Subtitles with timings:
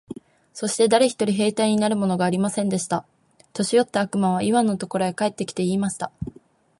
[0.51, 3.05] そして誰一人兵隊になるものがありませんでした。
[3.53, 6.11] 年よった悪魔はイワンのところへ帰って来て、言いました。